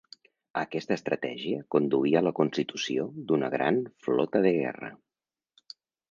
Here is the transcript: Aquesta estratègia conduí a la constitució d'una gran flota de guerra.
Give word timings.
Aquesta 0.59 0.95
estratègia 0.99 1.59
conduí 1.75 2.13
a 2.21 2.23
la 2.27 2.31
constitució 2.39 3.05
d'una 3.31 3.51
gran 3.57 3.77
flota 4.07 4.41
de 4.47 4.55
guerra. 4.57 4.89